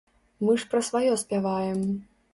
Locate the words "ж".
0.63-0.69